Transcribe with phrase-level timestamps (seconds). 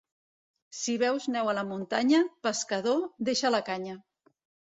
[0.77, 2.99] Si veus neu a la muntanya, pescador,
[3.31, 3.95] deixa la canya.